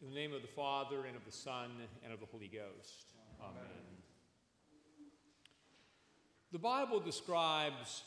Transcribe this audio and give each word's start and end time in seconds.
In 0.00 0.10
the 0.10 0.14
name 0.14 0.32
of 0.32 0.42
the 0.42 0.48
Father, 0.48 1.06
and 1.06 1.16
of 1.16 1.24
the 1.24 1.32
Son, 1.32 1.70
and 2.04 2.12
of 2.12 2.20
the 2.20 2.26
Holy 2.26 2.46
Ghost. 2.46 3.14
Amen. 3.40 3.64
The 6.52 6.58
Bible 6.60 7.00
describes 7.00 8.04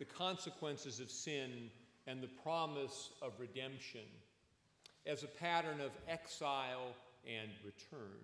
the 0.00 0.04
consequences 0.04 0.98
of 0.98 1.08
sin 1.08 1.70
and 2.08 2.20
the 2.20 2.30
promise 2.42 3.10
of 3.22 3.38
redemption 3.38 4.00
as 5.06 5.22
a 5.22 5.28
pattern 5.28 5.80
of 5.80 5.92
exile 6.08 6.92
and 7.24 7.50
return. 7.64 8.18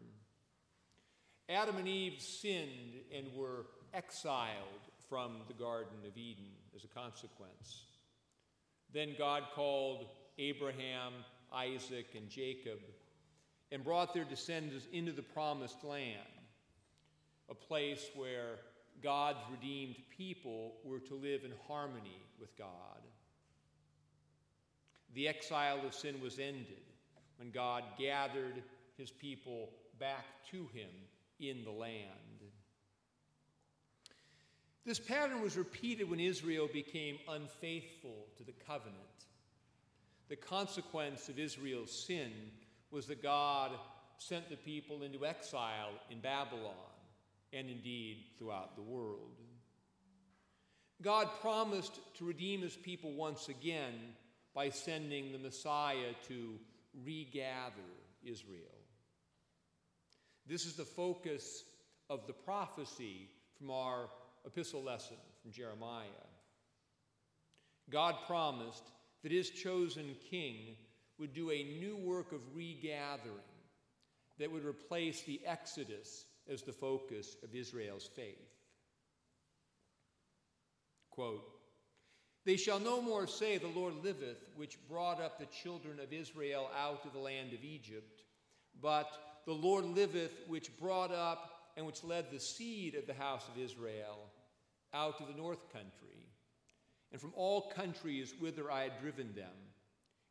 Adam 1.49 1.77
and 1.77 1.87
Eve 1.87 2.21
sinned 2.21 2.95
and 3.17 3.29
were 3.37 3.67
exiled 3.95 4.91
from 5.09 5.37
the 5.47 5.55
Garden 5.55 5.99
of 6.05 6.17
Eden 6.17 6.51
as 6.75 6.83
a 6.83 6.89
consequence. 6.89 7.85
Then 8.93 9.15
God 9.17 9.45
called 9.55 10.09
Abraham, 10.37 11.13
Isaac, 11.55 12.09
and 12.15 12.29
Jacob 12.29 12.79
and 13.73 13.83
brought 13.83 14.13
their 14.13 14.25
descendants 14.25 14.87
into 14.93 15.13
the 15.13 15.23
promised 15.23 15.83
land, 15.83 16.19
a 17.51 17.55
place 17.55 18.11
where 18.15 18.59
God's 19.03 19.39
redeemed 19.51 19.97
people 20.17 20.75
were 20.85 21.01
to 21.01 21.15
live 21.15 21.45
in 21.45 21.53
harmony 21.67 22.21
with 22.39 22.57
God. 22.57 23.01
The 25.15 25.27
exile 25.27 25.81
of 25.87 25.95
sin 25.95 26.21
was 26.21 26.39
ended 26.39 26.85
when 27.39 27.51
God 27.51 27.85
gathered 27.99 28.63
his 28.99 29.11
people 29.11 29.71
back 29.99 30.27
to 30.51 30.69
him 30.75 30.91
in 31.41 31.65
the 31.65 31.71
land. 31.71 32.03
This 34.85 34.99
pattern 34.99 35.43
was 35.43 35.57
repeated 35.57 36.11
when 36.11 36.21
Israel 36.21 36.69
became 36.71 37.19
unfaithful 37.29 38.27
to 38.37 38.45
the 38.45 38.53
covenant. 38.67 38.97
The 40.33 40.37
consequence 40.37 41.29
of 41.29 41.39
Israel's 41.39 41.93
sin 41.93 42.33
was 42.91 43.07
that 43.09 43.23
God 43.23 43.73
sent 44.17 44.49
the 44.49 44.57
people 44.57 45.03
into 45.03 45.27
exile 45.27 45.91
in 46.11 46.21
Babylon 46.21 46.73
and 47.53 47.69
indeed 47.69 48.25
throughout 48.39 48.75
the 48.75 48.81
world. 48.81 49.37
God 51.03 51.29
promised 51.43 52.01
to 52.15 52.25
redeem 52.25 52.63
his 52.63 52.77
people 52.77 53.13
once 53.13 53.51
again 53.51 53.93
by 54.55 54.71
sending 54.71 55.33
the 55.33 55.39
Messiah 55.39 56.15
to 56.29 56.55
regather 57.05 57.93
Israel. 58.25 58.79
This 60.47 60.65
is 60.65 60.77
the 60.77 60.87
focus 60.87 61.63
of 62.09 62.27
the 62.27 62.33
prophecy 62.33 63.29
from 63.59 63.71
our 63.71 64.09
epistle 64.47 64.83
lesson 64.83 65.19
from 65.43 65.53
Jeremiah. 65.53 66.07
God 67.91 68.15
promised 68.27 68.85
that 69.23 69.33
his 69.33 69.51
chosen 69.51 70.17
king 70.31 70.77
would 71.19 71.33
do 71.33 71.51
a 71.51 71.63
new 71.63 71.97
work 71.97 72.33
of 72.33 72.41
regathering 72.55 73.39
that 74.39 74.51
would 74.51 74.65
replace 74.65 75.23
the 75.23 75.41
Exodus 75.47 76.25
as 76.51 76.63
the 76.63 76.73
focus 76.73 77.37
of 77.45 77.55
Israel's 77.55 78.09
faith. 78.17 78.51
Quote, 81.11 81.45
they 82.45 82.57
shall 82.57 82.81
no 82.81 83.01
more 83.01 83.27
say, 83.27 83.59
The 83.59 83.69
Lord 83.69 83.95
liveth, 84.03 84.43
which 84.57 84.79
brought 84.89 85.21
up 85.21 85.39
the 85.39 85.47
children 85.47 86.01
of 86.01 86.13
Israel 86.13 86.69
out 86.77 87.05
of 87.07 87.13
the 87.13 87.19
land 87.19 87.53
of 87.53 87.63
Egypt, 87.63 88.23
but 88.81 89.09
the 89.47 89.53
Lord 89.53 89.85
liveth, 89.85 90.33
which 90.49 90.77
brought 90.79 91.13
up 91.13 91.51
and 91.77 91.87
which 91.87 92.03
led 92.03 92.31
the 92.31 92.41
seed 92.41 92.95
of 92.95 93.07
the 93.07 93.15
house 93.15 93.45
of 93.49 93.63
Israel 93.63 94.19
out 94.93 95.21
of 95.21 95.29
the 95.29 95.41
north 95.41 95.73
country, 95.73 96.32
and 97.13 97.21
from 97.21 97.33
all 97.37 97.71
countries 97.71 98.35
whither 98.41 98.71
I 98.71 98.85
had 98.85 99.01
driven 99.01 99.35
them, 99.35 99.53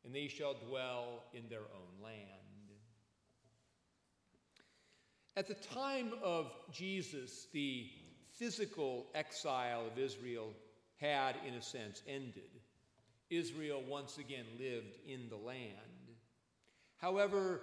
and 0.04 0.14
they 0.14 0.28
shall 0.28 0.56
dwell 0.56 1.24
in 1.34 1.48
their 1.48 1.60
own 1.60 2.04
land. 2.04 2.18
At 5.38 5.48
the 5.48 5.54
time 5.54 6.12
of 6.24 6.52
Jesus, 6.74 7.48
the 7.54 7.90
physical 8.34 9.06
exile 9.14 9.86
of 9.86 9.98
Israel 9.98 10.50
had, 10.98 11.36
in 11.48 11.54
a 11.54 11.62
sense, 11.62 12.02
ended. 12.08 12.50
Israel 13.30 13.82
once 13.88 14.18
again 14.18 14.46
lived 14.60 14.98
in 15.08 15.30
the 15.30 15.38
land. 15.38 15.72
However, 16.98 17.62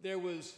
there 0.00 0.18
was 0.18 0.54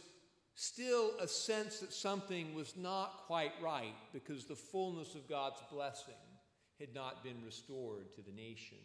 still 0.53 1.11
a 1.19 1.27
sense 1.27 1.79
that 1.79 1.93
something 1.93 2.53
was 2.53 2.75
not 2.77 3.23
quite 3.25 3.53
right 3.63 3.95
because 4.13 4.45
the 4.45 4.55
fullness 4.55 5.15
of 5.15 5.27
God's 5.27 5.61
blessing 5.71 6.13
had 6.81 6.93
not 6.93 7.23
been 7.23 7.37
restored 7.45 8.13
to 8.15 8.21
the 8.21 8.31
nation. 8.35 8.77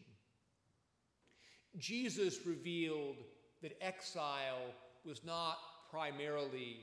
Jesus 1.79 2.47
revealed 2.47 3.17
that 3.63 3.77
exile 3.81 4.71
was 5.05 5.25
not 5.25 5.59
primarily 5.91 6.79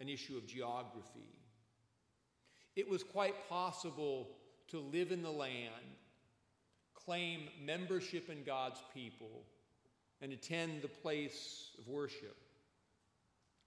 an 0.00 0.08
issue 0.08 0.36
of 0.36 0.46
geography. 0.46 1.32
It 2.74 2.88
was 2.88 3.02
quite 3.02 3.48
possible 3.48 4.28
to 4.68 4.80
live 4.80 5.12
in 5.12 5.22
the 5.22 5.30
land, 5.30 5.70
claim 6.94 7.48
membership 7.64 8.28
in 8.28 8.42
God's 8.44 8.82
people, 8.92 9.44
and 10.20 10.32
attend 10.32 10.82
the 10.82 10.88
place 10.88 11.70
of 11.78 11.88
worship, 11.88 12.36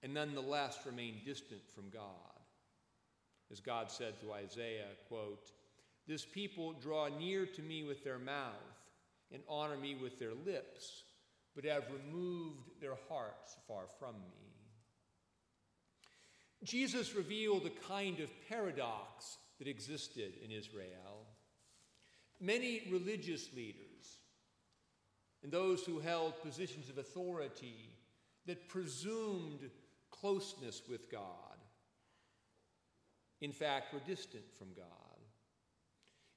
and 0.02 0.12
nonetheless 0.12 0.78
remain 0.84 1.20
distant 1.24 1.62
from 1.74 1.88
God. 1.90 2.04
As 3.50 3.60
God 3.60 3.90
said 3.90 4.20
to 4.20 4.32
Isaiah, 4.32 4.86
quote, 5.08 5.50
This 6.10 6.24
people 6.24 6.72
draw 6.72 7.06
near 7.06 7.46
to 7.46 7.62
me 7.62 7.84
with 7.84 8.02
their 8.02 8.18
mouth 8.18 8.50
and 9.32 9.44
honor 9.48 9.76
me 9.76 9.94
with 9.94 10.18
their 10.18 10.34
lips, 10.34 11.04
but 11.54 11.64
have 11.64 11.84
removed 11.88 12.68
their 12.80 12.96
hearts 13.08 13.56
far 13.68 13.84
from 14.00 14.16
me. 14.16 14.50
Jesus 16.64 17.14
revealed 17.14 17.64
a 17.64 17.88
kind 17.88 18.18
of 18.18 18.28
paradox 18.48 19.38
that 19.60 19.68
existed 19.68 20.32
in 20.44 20.50
Israel. 20.50 21.28
Many 22.40 22.88
religious 22.90 23.52
leaders 23.54 24.18
and 25.44 25.52
those 25.52 25.84
who 25.84 26.00
held 26.00 26.42
positions 26.42 26.90
of 26.90 26.98
authority 26.98 27.94
that 28.46 28.68
presumed 28.68 29.70
closeness 30.10 30.82
with 30.90 31.08
God, 31.08 31.28
in 33.40 33.52
fact, 33.52 33.94
were 33.94 34.00
distant 34.04 34.52
from 34.58 34.74
God. 34.74 35.19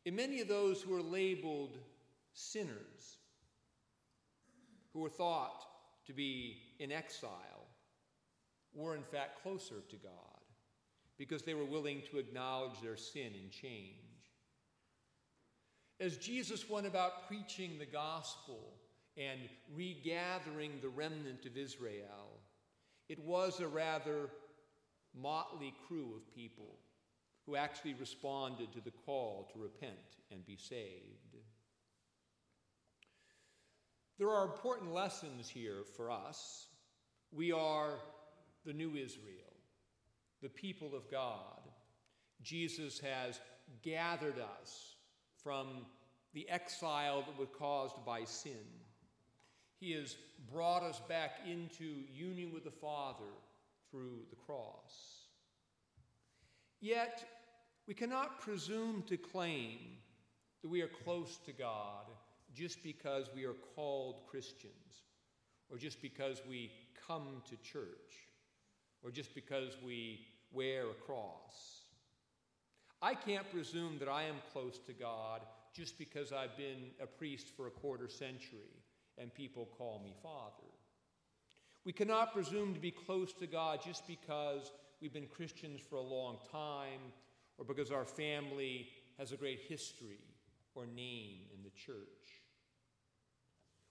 And 0.05 0.15
many 0.15 0.41
of 0.41 0.47
those 0.47 0.81
who 0.81 0.91
were 0.91 1.01
labeled 1.01 1.77
sinners, 2.33 3.17
who 4.91 4.99
were 4.99 5.09
thought 5.09 5.65
to 6.05 6.13
be 6.13 6.57
in 6.79 6.91
exile, 6.91 7.67
were 8.73 8.95
in 8.95 9.03
fact 9.03 9.41
closer 9.41 9.81
to 9.89 9.95
God 9.97 10.11
because 11.17 11.43
they 11.43 11.53
were 11.53 11.65
willing 11.65 12.01
to 12.11 12.17
acknowledge 12.17 12.81
their 12.81 12.97
sin 12.97 13.31
and 13.41 13.51
change. 13.51 13.97
As 15.99 16.17
Jesus 16.17 16.69
went 16.69 16.87
about 16.87 17.27
preaching 17.27 17.77
the 17.77 17.85
gospel 17.85 18.73
and 19.15 19.39
regathering 19.73 20.71
the 20.81 20.89
remnant 20.89 21.45
of 21.45 21.55
Israel, 21.55 22.41
it 23.07 23.19
was 23.19 23.59
a 23.59 23.67
rather 23.67 24.29
motley 25.15 25.73
crew 25.87 26.13
of 26.15 26.35
people 26.35 26.79
who 27.45 27.55
actually 27.55 27.93
responded 27.93 28.71
to 28.73 28.81
the 28.81 28.91
call 29.05 29.49
to 29.53 29.59
repent 29.61 30.17
and 30.31 30.45
be 30.45 30.55
saved. 30.55 31.37
There 34.17 34.29
are 34.29 34.45
important 34.45 34.93
lessons 34.93 35.49
here 35.49 35.83
for 35.97 36.09
us. 36.09 36.67
We 37.31 37.51
are 37.51 37.99
the 38.65 38.73
new 38.73 38.95
Israel 38.95 39.53
the 40.43 40.49
people 40.49 40.93
of 40.93 41.09
God. 41.09 41.71
Jesus 42.43 42.99
has 42.99 43.39
gathered 43.81 44.35
us 44.37 44.95
from 45.41 45.85
the 46.33 46.47
exile 46.49 47.23
that 47.25 47.39
was 47.39 47.47
caused 47.57 48.05
by 48.05 48.25
sin. 48.25 48.65
He 49.79 49.93
has 49.93 50.17
brought 50.51 50.83
us 50.83 51.01
back 51.07 51.39
into 51.49 52.03
union 52.13 52.51
with 52.53 52.65
the 52.65 52.71
Father 52.71 53.31
through 53.89 54.19
the 54.29 54.35
cross. 54.35 55.23
Yet, 56.81 57.23
we 57.87 57.93
cannot 57.93 58.39
presume 58.39 59.03
to 59.07 59.17
claim 59.17 59.79
that 60.61 60.69
we 60.69 60.81
are 60.81 60.89
close 61.03 61.37
to 61.45 61.51
God 61.51 62.05
just 62.53 62.83
because 62.83 63.29
we 63.35 63.45
are 63.45 63.55
called 63.75 64.21
Christians, 64.29 65.03
or 65.69 65.77
just 65.77 66.01
because 66.01 66.41
we 66.47 66.71
come 67.07 67.41
to 67.49 67.55
church, 67.57 68.29
or 69.03 69.11
just 69.11 69.33
because 69.33 69.75
we 69.83 70.25
wear 70.51 70.83
a 70.83 70.93
cross. 70.93 71.81
I 73.01 73.15
can't 73.15 73.49
presume 73.51 73.97
that 73.99 74.07
I 74.07 74.23
am 74.23 74.35
close 74.53 74.79
to 74.85 74.93
God 74.93 75.41
just 75.73 75.97
because 75.97 76.31
I've 76.31 76.55
been 76.55 76.91
a 77.01 77.07
priest 77.07 77.47
for 77.57 77.67
a 77.67 77.71
quarter 77.71 78.07
century 78.07 78.83
and 79.17 79.33
people 79.33 79.67
call 79.77 79.99
me 80.03 80.13
Father. 80.21 80.69
We 81.83 81.91
cannot 81.91 82.33
presume 82.33 82.73
to 82.73 82.79
be 82.79 82.91
close 82.91 83.33
to 83.33 83.47
God 83.47 83.81
just 83.83 84.07
because 84.07 84.71
we've 85.01 85.11
been 85.11 85.27
Christians 85.27 85.81
for 85.89 85.97
a 85.97 86.01
long 86.01 86.37
time 86.49 87.11
or 87.57 87.65
because 87.65 87.91
our 87.91 88.05
family 88.05 88.89
has 89.17 89.31
a 89.31 89.37
great 89.37 89.61
history 89.67 90.19
or 90.75 90.85
name 90.85 91.41
in 91.55 91.63
the 91.63 91.69
church. 91.69 92.41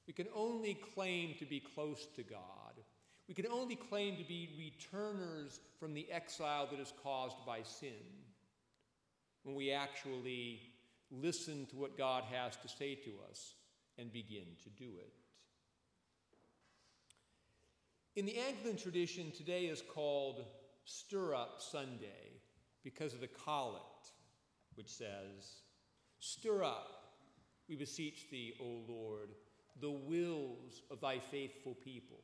We 0.06 0.12
can 0.12 0.26
only 0.34 0.74
claim 0.94 1.34
to 1.38 1.44
be 1.44 1.60
close 1.60 2.06
to 2.16 2.22
God 2.22 2.82
We 3.28 3.34
can 3.34 3.46
only 3.46 3.76
claim 3.76 4.16
to 4.16 4.24
be 4.24 4.50
returners 4.58 5.60
from 5.78 5.94
the 5.94 6.10
exile 6.10 6.68
that 6.70 6.80
is 6.80 6.92
caused 7.02 7.36
by 7.46 7.62
sin 7.62 7.90
when 9.44 9.54
we 9.54 9.72
actually 9.72 10.60
listen 11.10 11.66
to 11.70 11.76
what 11.76 11.96
God 11.96 12.24
has 12.24 12.56
to 12.56 12.68
say 12.68 12.94
to 12.94 13.12
us 13.30 13.54
and 13.98 14.12
begin 14.12 14.46
to 14.64 14.70
do 14.70 14.90
it. 14.98 15.12
In 18.16 18.26
the 18.26 18.38
Anglican 18.38 18.76
tradition, 18.76 19.30
today 19.30 19.64
is 19.64 19.82
called 19.94 20.44
Stir 20.84 21.34
Up 21.34 21.60
Sunday 21.60 22.41
because 22.84 23.14
of 23.14 23.20
the 23.20 23.28
collect, 23.28 24.12
which 24.74 24.88
says, 24.88 25.62
Stir 26.18 26.62
up, 26.64 27.02
we 27.68 27.76
beseech 27.76 28.30
thee, 28.30 28.54
O 28.60 28.82
Lord, 28.88 29.30
the 29.80 29.90
wills 29.90 30.82
of 30.90 31.00
thy 31.00 31.18
faithful 31.18 31.74
people, 31.74 32.20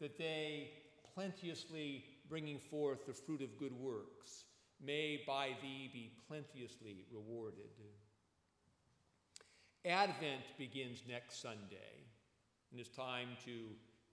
that 0.00 0.18
they, 0.18 0.70
plenteously 1.14 2.04
bringing 2.28 2.58
forth 2.58 3.06
the 3.06 3.12
fruit 3.12 3.42
of 3.42 3.58
good 3.58 3.78
works, 3.78 4.44
may 4.84 5.22
by 5.26 5.50
thee 5.62 5.90
be 5.92 6.12
plenteously 6.28 7.04
rewarded. 7.12 7.70
Advent 9.86 10.42
begins 10.58 11.02
next 11.06 11.42
Sunday, 11.42 12.06
and 12.70 12.80
it's 12.80 12.88
time 12.88 13.28
to 13.44 13.66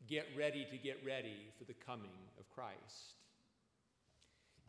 get 0.08 0.28
ready 0.38 0.68
to 0.70 0.78
get 0.78 1.00
ready 1.06 1.48
for 1.58 1.64
the 1.64 1.74
coming 1.74 2.12
of 2.38 2.50
Christ. 2.50 3.21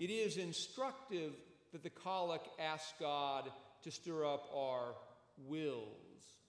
It 0.02 0.10
is 0.10 0.36
instructive 0.36 1.30
that 1.70 1.84
the 1.84 1.90
collect 1.90 2.48
asks 2.60 2.92
God 2.98 3.48
to 3.84 3.90
stir 3.92 4.26
up 4.26 4.50
our 4.52 4.96
wills 5.46 6.40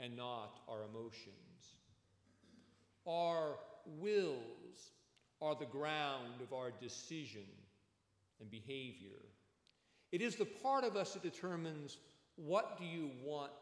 and 0.00 0.16
not 0.16 0.58
our 0.68 0.82
emotions. 0.82 1.76
Our 3.06 3.54
wills 3.86 4.90
are 5.40 5.54
the 5.54 5.66
ground 5.66 6.40
of 6.42 6.52
our 6.52 6.72
decision 6.72 7.46
and 8.40 8.50
behavior. 8.50 9.22
It 10.10 10.20
is 10.20 10.34
the 10.34 10.46
part 10.46 10.82
of 10.82 10.96
us 10.96 11.12
that 11.12 11.22
determines 11.22 11.98
what 12.34 12.80
do 12.80 12.84
you 12.84 13.12
want 13.22 13.52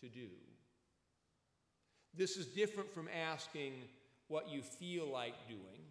to 0.00 0.08
do. 0.08 0.28
This 2.14 2.36
is 2.36 2.46
different 2.46 2.94
from 2.94 3.08
asking 3.08 3.72
what 4.28 4.48
you 4.48 4.62
feel 4.62 5.10
like 5.10 5.48
doing 5.48 5.86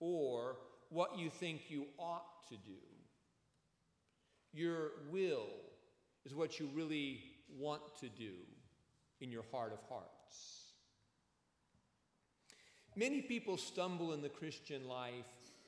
or 0.00 0.56
what 0.90 1.18
you 1.18 1.30
think 1.30 1.62
you 1.68 1.86
ought 1.98 2.46
to 2.48 2.56
do. 2.56 2.80
Your 4.52 4.90
will 5.10 5.48
is 6.24 6.34
what 6.34 6.58
you 6.58 6.68
really 6.74 7.20
want 7.58 7.82
to 8.00 8.08
do 8.08 8.32
in 9.20 9.30
your 9.30 9.44
heart 9.50 9.72
of 9.72 9.80
hearts. 9.88 10.72
Many 12.96 13.22
people 13.22 13.56
stumble 13.56 14.12
in 14.12 14.22
the 14.22 14.28
Christian 14.28 14.88
life 14.88 15.12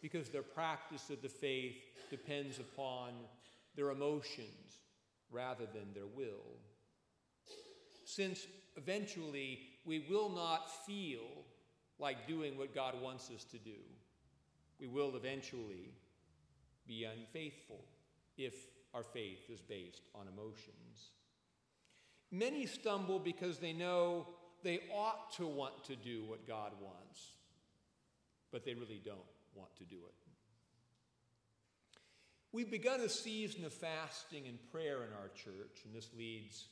because 0.03 0.29
their 0.29 0.43
practice 0.43 1.11
of 1.11 1.23
the 1.23 1.29
faith 1.29 1.77
depends 2.11 2.59
upon 2.59 3.13
their 3.77 3.91
emotions 3.91 4.81
rather 5.31 5.67
than 5.67 5.93
their 5.95 6.07
will. 6.07 6.59
Since 8.05 8.47
eventually 8.77 9.61
we 9.85 10.05
will 10.11 10.29
not 10.29 10.71
feel 10.85 11.21
like 11.99 12.27
doing 12.27 12.59
what 12.59 12.75
God 12.75 13.01
wants 13.01 13.31
us 13.31 13.45
to 13.45 13.59
do, 13.59 13.79
we 14.81 14.87
will 14.87 15.15
eventually 15.17 15.93
be 16.87 17.05
unfaithful 17.05 17.85
if 18.37 18.55
our 18.95 19.03
faith 19.03 19.49
is 19.49 19.61
based 19.61 20.03
on 20.15 20.27
emotions. 20.33 21.11
Many 22.33 22.67
stumble 22.67 23.19
because 23.19 23.59
they 23.59 23.73
know 23.73 24.27
they 24.63 24.81
ought 24.93 25.33
to 25.37 25.47
want 25.47 25.85
to 25.85 25.97
do 25.97 26.25
what 26.25 26.47
God 26.47 26.73
wants, 26.81 27.33
but 28.51 28.65
they 28.65 28.75
really 28.75 29.01
don't 29.05 29.19
want 29.55 29.75
to 29.77 29.85
do 29.85 29.97
it. 29.97 30.15
We've 32.53 32.71
begun 32.71 33.01
a 33.01 33.09
season 33.09 33.65
of 33.65 33.73
fasting 33.73 34.45
and 34.49 34.59
prayer 34.73 35.05
in 35.05 35.13
our 35.13 35.29
church, 35.37 35.83
and 35.85 35.95
this 35.95 36.09
leads 36.19 36.67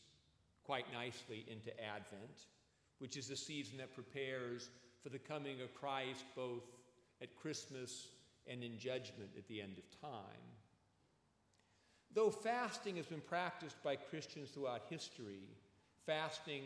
quite 0.64 0.92
nicely 0.92 1.46
into 1.48 1.70
Advent, 1.82 2.46
which 2.98 3.16
is 3.16 3.28
the 3.28 3.36
season 3.36 3.78
that 3.78 3.94
prepares 3.94 4.70
for 5.02 5.08
the 5.08 5.18
coming 5.18 5.60
of 5.60 5.72
Christ 5.74 6.24
both 6.34 6.64
at 7.22 7.36
Christmas 7.36 8.08
and 8.46 8.62
in 8.62 8.78
judgment 8.78 9.30
at 9.36 9.46
the 9.48 9.60
end 9.60 9.76
of 9.78 10.00
time. 10.00 10.48
Though 12.14 12.30
fasting 12.30 12.96
has 12.96 13.06
been 13.06 13.20
practiced 13.20 13.82
by 13.82 13.96
Christians 13.96 14.50
throughout 14.50 14.82
history, 14.88 15.42
fasting 16.06 16.62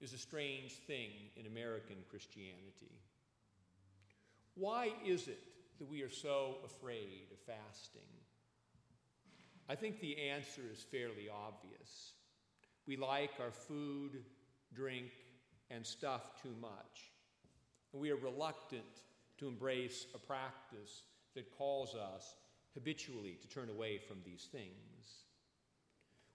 is 0.00 0.12
a 0.12 0.18
strange 0.18 0.72
thing 0.86 1.10
in 1.36 1.46
American 1.46 1.96
Christianity. 2.10 3.00
Why 4.54 4.92
is 5.04 5.28
it 5.28 5.40
that 5.78 5.90
we 5.90 6.02
are 6.02 6.10
so 6.10 6.56
afraid 6.64 7.28
of 7.32 7.38
fasting? 7.40 8.02
I 9.68 9.74
think 9.74 10.00
the 10.00 10.28
answer 10.30 10.62
is 10.72 10.82
fairly 10.82 11.28
obvious. 11.28 12.12
We 12.86 12.96
like 12.96 13.32
our 13.40 13.50
food, 13.50 14.22
drink, 14.72 15.10
and 15.70 15.84
stuff 15.84 16.40
too 16.42 16.54
much. 16.60 17.10
And 17.92 18.00
we 18.00 18.10
are 18.10 18.16
reluctant 18.16 18.84
to 19.38 19.48
embrace 19.48 20.06
a 20.14 20.18
practice 20.18 21.02
that 21.34 21.56
calls 21.56 21.94
us 21.94 22.36
habitually 22.74 23.38
to 23.40 23.48
turn 23.48 23.70
away 23.70 23.98
from 23.98 24.18
these 24.24 24.48
things. 24.50 25.24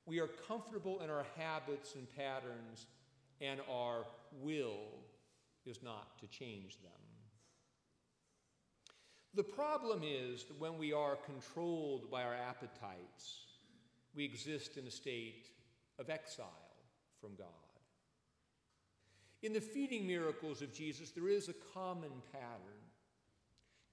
We 0.06 0.20
are 0.20 0.30
comfortable 0.48 1.02
in 1.02 1.10
our 1.10 1.26
habits 1.38 1.96
and 1.96 2.08
patterns, 2.16 2.88
and 3.40 3.60
our 3.72 4.06
will 4.42 5.00
is 5.66 5.84
not 5.84 6.18
to 6.20 6.28
change 6.28 6.82
them. 6.82 6.92
The 9.34 9.44
problem 9.44 10.02
is 10.04 10.44
that 10.46 10.60
when 10.60 10.78
we 10.78 10.92
are 10.92 11.16
controlled 11.16 12.12
by 12.12 12.24
our 12.24 12.36
appetites, 12.36 13.46
we 14.14 14.26
exist 14.26 14.78
in 14.78 14.88
a 14.88 14.92
state 14.92 15.48
of 16.00 16.10
exile 16.10 16.48
from 17.22 17.36
God. 17.38 17.48
In 19.42 19.54
the 19.54 19.62
feeding 19.62 20.06
miracles 20.06 20.62
of 20.62 20.74
Jesus, 20.74 21.12
there 21.12 21.30
is 21.30 21.48
a 21.48 21.54
common 21.74 22.12
pattern. 22.32 22.81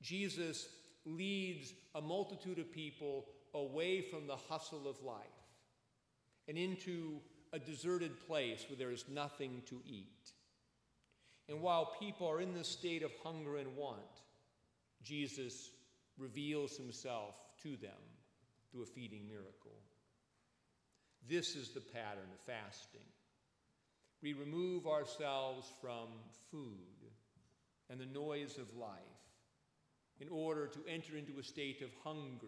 Jesus 0.03 0.69
leads 1.05 1.73
a 1.95 2.00
multitude 2.00 2.59
of 2.59 2.73
people 2.73 3.27
away 3.55 4.03
from 4.03 4.27
the 4.27 4.37
hustle 4.37 4.89
of 4.89 5.03
life 5.03 5.25
and 6.47 6.56
into 6.56 7.21
a 7.53 7.59
deserted 7.59 8.19
place 8.27 8.65
where 8.69 8.77
there 8.77 8.91
is 8.91 9.05
nothing 9.09 9.62
to 9.67 9.81
eat. 9.87 10.33
And 11.49 11.62
while 11.62 11.97
people 11.99 12.29
are 12.29 12.41
in 12.41 12.53
this 12.53 12.69
state 12.69 13.03
of 13.03 13.11
hunger 13.23 13.56
and 13.56 13.75
want, 13.75 14.00
Jesus 15.02 15.71
reveals 16.19 16.76
himself 16.76 17.35
to 17.62 17.71
them 17.76 17.90
through 18.71 18.83
a 18.83 18.87
feeding 18.87 19.26
miracle. 19.26 19.78
This 21.26 21.57
is 21.57 21.71
the 21.71 21.81
pattern 21.81 22.28
of 22.33 22.40
fasting. 22.40 23.00
We 24.23 24.33
remove 24.33 24.87
ourselves 24.87 25.71
from 25.81 26.09
food 26.50 27.12
and 27.88 28.00
the 28.00 28.07
noise 28.07 28.59
of 28.59 28.76
life 28.76 28.99
in 30.20 30.28
order 30.28 30.66
to 30.66 30.80
enter 30.88 31.16
into 31.16 31.38
a 31.38 31.42
state 31.42 31.82
of 31.82 31.90
hunger 32.04 32.46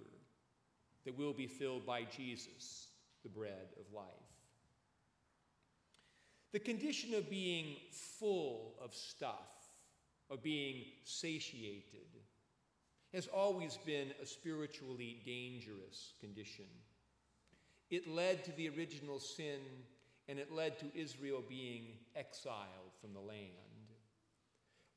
that 1.04 1.16
will 1.16 1.32
be 1.32 1.46
filled 1.46 1.86
by 1.86 2.02
Jesus, 2.04 2.88
the 3.22 3.28
bread 3.28 3.68
of 3.78 3.92
life. 3.94 4.06
The 6.52 6.58
condition 6.58 7.14
of 7.14 7.30
being 7.30 7.76
full 7.92 8.74
of 8.82 8.94
stuff, 8.94 9.70
of 10.30 10.42
being 10.42 10.84
satiated, 11.04 12.08
has 13.14 13.28
always 13.28 13.76
been 13.78 14.08
a 14.22 14.26
spiritually 14.26 15.20
dangerous 15.24 16.14
condition. 16.20 16.66
It 17.90 18.08
led 18.08 18.44
to 18.44 18.52
the 18.52 18.68
original 18.68 19.18
sin, 19.18 19.60
and 20.28 20.38
it 20.38 20.52
led 20.52 20.78
to 20.80 20.86
Israel 20.94 21.42
being 21.48 21.86
exiled 22.14 22.94
from 23.00 23.12
the 23.12 23.20
land. 23.20 23.50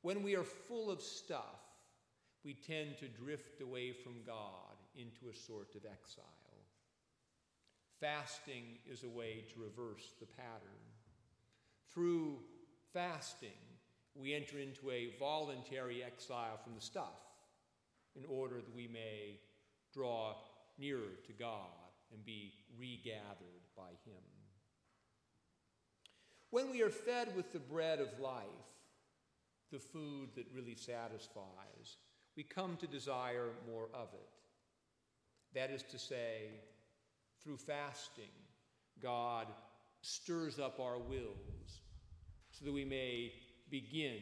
When 0.02 0.22
we 0.22 0.36
are 0.36 0.44
full 0.44 0.90
of 0.90 1.00
stuff, 1.00 1.63
we 2.44 2.54
tend 2.54 2.98
to 2.98 3.08
drift 3.08 3.60
away 3.60 3.92
from 3.92 4.14
God 4.26 4.76
into 4.94 5.30
a 5.30 5.36
sort 5.36 5.74
of 5.74 5.84
exile. 5.84 6.24
Fasting 8.00 8.64
is 8.90 9.02
a 9.02 9.08
way 9.08 9.44
to 9.52 9.62
reverse 9.62 10.12
the 10.20 10.26
pattern. 10.26 10.84
Through 11.92 12.38
fasting, 12.92 13.50
we 14.14 14.34
enter 14.34 14.58
into 14.58 14.90
a 14.90 15.14
voluntary 15.18 16.04
exile 16.04 16.58
from 16.62 16.74
the 16.74 16.80
stuff 16.80 17.22
in 18.14 18.24
order 18.28 18.56
that 18.56 18.76
we 18.76 18.88
may 18.88 19.40
draw 19.92 20.34
nearer 20.78 21.16
to 21.26 21.32
God 21.32 21.70
and 22.12 22.24
be 22.24 22.52
regathered 22.78 23.64
by 23.76 23.90
Him. 24.04 24.22
When 26.50 26.70
we 26.70 26.82
are 26.82 26.90
fed 26.90 27.34
with 27.34 27.52
the 27.52 27.58
bread 27.58 28.00
of 28.00 28.20
life, 28.20 28.44
the 29.72 29.78
food 29.78 30.28
that 30.36 30.46
really 30.54 30.76
satisfies, 30.76 31.96
we 32.36 32.42
come 32.42 32.76
to 32.76 32.86
desire 32.86 33.50
more 33.70 33.88
of 33.94 34.08
it. 34.12 34.28
That 35.54 35.70
is 35.70 35.82
to 35.84 35.98
say, 35.98 36.48
through 37.42 37.58
fasting, 37.58 38.32
God 39.02 39.46
stirs 40.02 40.58
up 40.58 40.80
our 40.80 40.98
wills 40.98 41.80
so 42.50 42.64
that 42.64 42.72
we 42.72 42.84
may 42.84 43.32
begin 43.70 44.20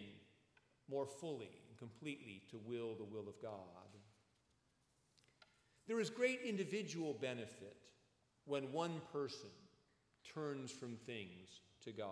more 0.90 1.07
fully 1.07 1.50
and 1.69 1.78
completely 1.78 2.42
to 2.50 2.59
will 2.66 2.95
the 2.95 3.04
will 3.04 3.28
of 3.28 3.40
God. 3.40 3.59
There 5.87 6.00
is 6.00 6.11
great 6.11 6.40
individual 6.45 7.16
benefit 7.21 7.76
when 8.45 8.73
one 8.73 9.00
person 9.12 9.50
turns 10.35 10.71
from 10.71 10.97
things 11.07 11.61
to 11.85 11.92
God. 11.92 12.09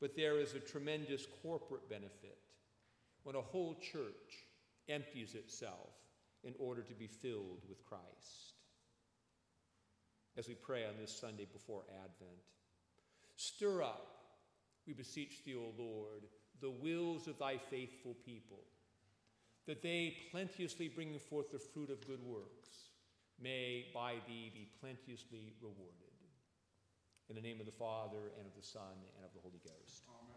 But 0.00 0.16
there 0.16 0.38
is 0.38 0.54
a 0.54 0.60
tremendous 0.60 1.26
corporate 1.42 1.88
benefit 1.88 2.38
when 3.22 3.36
a 3.36 3.40
whole 3.40 3.74
church 3.74 4.46
empties 4.90 5.34
itself 5.34 5.90
in 6.42 6.54
order 6.58 6.82
to 6.82 6.94
be 6.94 7.06
filled 7.06 7.62
with 7.68 7.84
Christ. 7.84 8.54
As 10.36 10.48
we 10.48 10.54
pray 10.54 10.86
on 10.86 10.94
this 10.98 11.16
Sunday 11.16 11.46
before 11.52 11.82
Advent, 11.90 12.40
stir 13.36 13.82
up, 13.82 14.06
we 14.86 14.92
beseech 14.92 15.44
thee, 15.44 15.54
O 15.54 15.72
Lord, 15.76 16.24
the 16.60 16.70
wills 16.70 17.26
of 17.26 17.38
thy 17.38 17.58
faithful 17.58 18.14
people, 18.24 18.64
that 19.66 19.82
they, 19.82 20.16
plenteously 20.30 20.88
bringing 20.88 21.18
forth 21.18 21.50
the 21.50 21.58
fruit 21.58 21.90
of 21.90 22.06
good 22.06 22.22
works, 22.22 22.68
may 23.40 23.86
by 23.94 24.14
thee 24.26 24.50
be 24.52 24.68
plenteously 24.80 25.52
rewarded. 25.60 25.94
In 27.28 27.36
the 27.36 27.42
name 27.42 27.60
of 27.60 27.66
the 27.66 27.72
Father, 27.72 28.32
and 28.38 28.46
of 28.46 28.54
the 28.56 28.66
Son, 28.66 28.98
and 29.16 29.24
of 29.24 29.32
the 29.34 29.40
Holy 29.40 29.60
Ghost. 29.64 30.02
Amen. 30.08 30.29